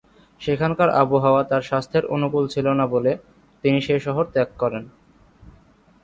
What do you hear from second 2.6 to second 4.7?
না বলে তিনি সে শহর ত্যাগ